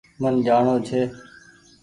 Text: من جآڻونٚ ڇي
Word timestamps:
من 0.21 0.33
جآڻونٚ 0.45 0.83
ڇي 0.87 1.01